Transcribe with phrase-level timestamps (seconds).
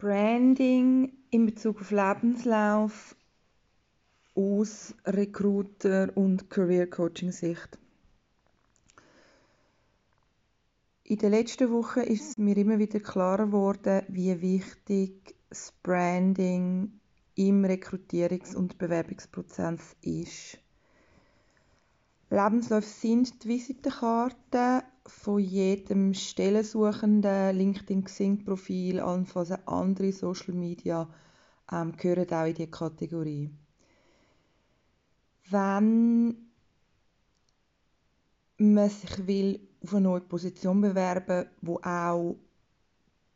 [0.00, 3.14] Branding in Bezug auf Lebenslauf
[4.34, 7.78] aus Recruiter- und Career-Coaching-Sicht.
[11.04, 16.98] In den letzten Wochen ist mir immer wieder klarer geworden, wie wichtig das Branding
[17.34, 20.56] im Rekrutierungs- und Bewerbungsprozess ist.
[22.30, 31.08] Lebensläufe sind die Visitenkarte von jedem Stellensuchenden, LinkedIn-Xing-Profil, allenfalls andere Social Media
[31.72, 33.50] ähm, gehören auch in diese Kategorie.
[35.48, 36.36] Wenn
[38.58, 42.36] man sich will auf eine neue Position bewerben, wo auch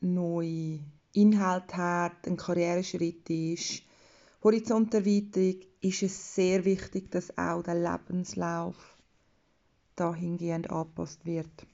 [0.00, 0.80] neue
[1.12, 3.82] Inhalt hat, ein Karriereschritt ist,
[4.42, 8.96] Horizonterweiterung, ist es sehr wichtig, dass auch der Lebenslauf
[9.96, 11.66] dahingehend angepasst wird.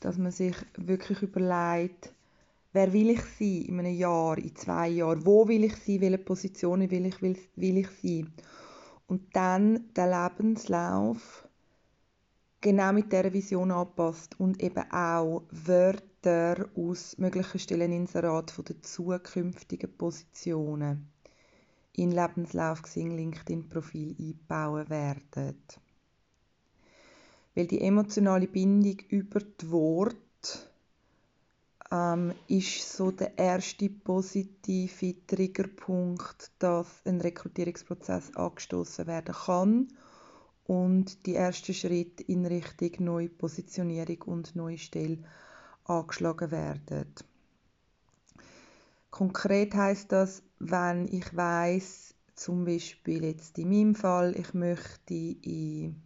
[0.00, 2.12] Dass man sich wirklich überlegt,
[2.72, 6.18] wer will ich sein in einem Jahr, in zwei Jahren, wo will ich sein, welche
[6.18, 8.32] Positionen will ich, will, will ich sein.
[9.06, 11.48] Und dann den Lebenslauf
[12.60, 19.96] genau mit dieser Vision anpasst und eben auch Wörter aus möglichen Stelleninserat von den zukünftigen
[19.96, 21.08] Positionen
[21.98, 25.62] in Lebenslauf Xing LinkedIn Profil einbauen werden.
[27.54, 30.16] Weil die emotionale Bindung über die Worte
[31.90, 39.88] ähm, ist so der erste positive Triggerpunkt, dass ein Rekrutierungsprozess angestoßen werden kann
[40.66, 45.18] und die ersten Schritte in Richtung neue Positionierung und neue Stelle
[45.84, 47.14] angeschlagen werden.
[49.10, 56.00] Konkret heißt das, wenn ich weiß, zum Beispiel jetzt in meinem Fall, ich möchte in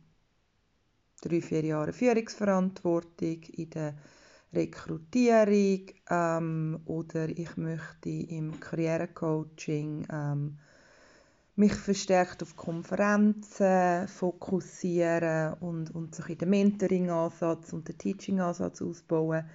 [1.21, 3.95] drei, vier Jahren Führungsverantwortung in der
[4.53, 10.59] Rekrutierung ähm, oder ich möchte im Karrierecoaching ähm,
[11.57, 19.49] mich verstärkt auf Konferenzen fokussieren und, und sich in den Mentoring-Ansatz und den Teaching-Ansatz ausbauen,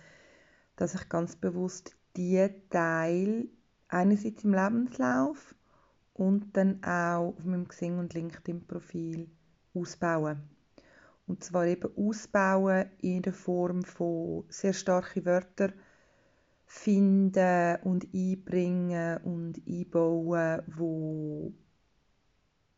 [0.75, 3.48] dass ich ganz bewusst die Teil
[3.88, 5.56] einerseits im Lebenslauf
[6.14, 9.30] und dann auch auf meinem Xing- und LinkedIn-Profil
[9.74, 10.42] ausbauen.
[11.28, 15.74] Und zwar eben ausbauen in der Form von sehr starken Wörtern
[16.66, 21.54] finden und einbringen und einbauen, wo,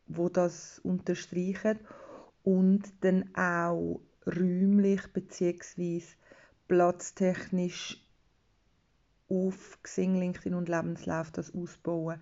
[0.06, 1.78] wo das unterstreichen
[2.42, 6.02] und dann auch räumlich bzw.
[6.68, 8.09] platztechnisch
[9.30, 12.20] auf Xing, LinkedIn und Lebenslauf das ausbauen.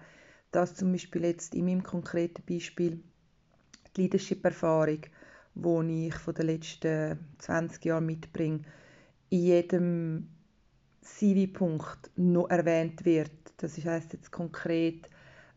[0.52, 3.02] Das zum Beispiel jetzt in meinem konkreten Beispiel
[3.96, 5.00] die Leadership-Erfahrung,
[5.54, 8.62] die ich von den letzten 20 Jahren mitbringe,
[9.30, 10.28] in jedem
[11.02, 13.30] CV-Punkt noch erwähnt wird.
[13.58, 15.08] Das heißt jetzt konkret,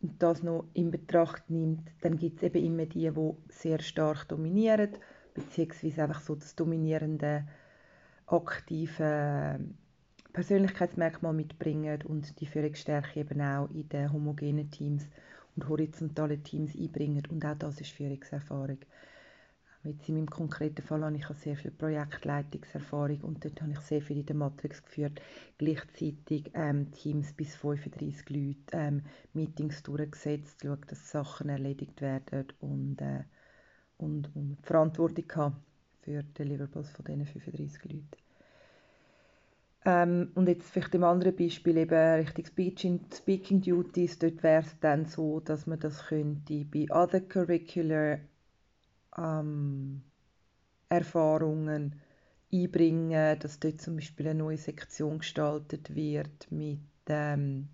[0.02, 4.30] und das noch in Betracht nimmt, dann gibt es eben immer die, die sehr stark
[4.30, 4.92] dominieren,
[5.34, 7.46] beziehungsweise einfach so das dominierende
[8.28, 9.60] aktive
[10.34, 15.08] Persönlichkeitsmerkmale mitbringen und die Führungsstärke eben auch in den homogenen Teams
[15.56, 17.24] und horizontalen Teams einbringen.
[17.30, 18.78] Und auch das ist Führungserfahrung.
[19.84, 24.02] Jetzt in meinem konkreten Fall habe ich sehr viel Projektleitungserfahrung und dort habe ich sehr
[24.02, 25.22] viel in der Matrix geführt.
[25.58, 29.04] Gleichzeitig ähm, Teams bis 35 Leute, ähm,
[29.34, 33.24] Meetings durchgesetzt, schaut, dass Sachen erledigt werden und, äh,
[33.98, 35.54] und, und Verantwortung
[36.02, 38.29] für die Deliverables von diesen 35 Leuten.
[39.89, 44.80] Ähm, und jetzt vielleicht im anderen Beispiel eben Richtung Speaking, Speaking Duties, dort wäre es
[44.80, 48.19] dann so, dass man das könnte bei Other Curricular
[49.18, 50.03] ähm,
[50.89, 52.00] Erfahrungen
[52.53, 57.69] einbringen, dass dort zum Beispiel eine neue Sektion gestaltet wird mit ähm,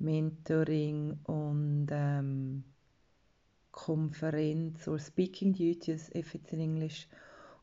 [0.00, 2.64] Mentoring und ähm,
[3.70, 7.06] Konferenz oder Speaking Duties, if it's in English.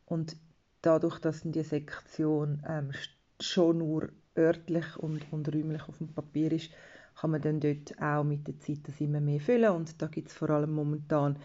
[0.06, 0.38] Und
[0.82, 2.94] dadurch, dass in die Sektion ähm,
[3.44, 6.72] schon nur örtlich und, und räumlich auf dem Papier ist,
[7.20, 9.72] kann man dann dort auch mit der Zeit das immer mehr füllen.
[9.72, 11.38] Und da gibt es vor allem momentan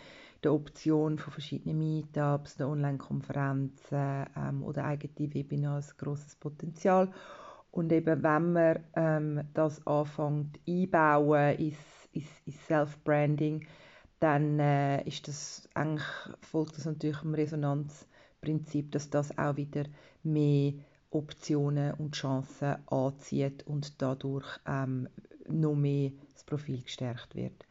[0.45, 7.13] die Option von verschiedenen Meetups, Online-Konferenzen ähm, oder eigene Webinars, großes Potenzial.
[7.73, 11.77] Und eben, wenn man ähm, das anfängt einbauen ins,
[12.13, 13.67] ins, Self-Branding,
[14.21, 16.07] dann äh, ist das eigentlich,
[16.41, 19.85] folgt das natürlich dem Resonanzprinzip, dass das auch wieder
[20.23, 20.73] mehr
[21.17, 25.09] Optionen und Chancen anzieht und dadurch ähm,
[25.49, 27.67] noch mehr das Profil gestärkt wird.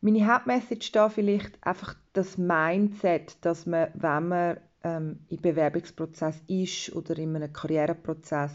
[0.00, 6.94] Meine Hauptmessage da vielleicht einfach das Mindset, dass man, wenn man ähm, im Bewerbungsprozess ist
[6.94, 8.52] oder in einem Karriereprozess,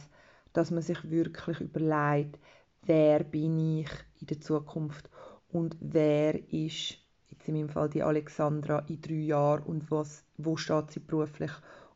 [0.53, 2.37] dass man sich wirklich überlegt,
[2.83, 3.89] wer bin ich
[4.21, 5.09] in der Zukunft
[5.51, 6.97] und wer ist
[7.29, 11.51] jetzt in meinem Fall die Alexandra in drei Jahren und was, wo steht sie beruflich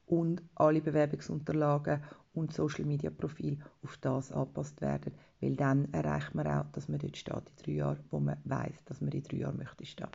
[0.06, 2.04] und alle Bewerbungsunterlagen
[2.34, 7.00] und Social Media Profil auf das angepasst werden, weil dann erreicht man auch, dass man
[7.00, 10.08] dort steht in drei Jahren, wo man weiß, dass man in drei Jahren möchte stehen.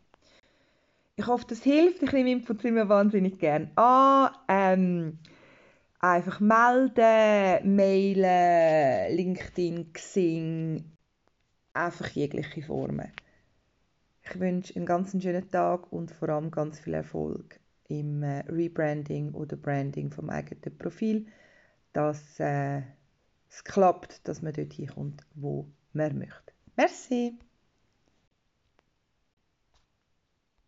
[1.17, 2.03] Ich hoffe, das hilft.
[2.03, 4.31] Ich nehme von immer wahnsinnig gerne an.
[4.47, 5.19] Ähm,
[5.99, 10.85] einfach melden, mailen, LinkedIn, Xing,
[11.73, 13.13] einfach jegliche Formen.
[14.23, 17.59] Ich wünsche einen ganz schönen Tag und vor allem ganz viel Erfolg
[17.89, 21.27] im äh, Rebranding oder Branding vom eigenen Profil,
[21.93, 22.83] dass äh,
[23.49, 26.53] es klappt, dass man dort hinkommt, wo man möchte.
[26.77, 27.39] Merci!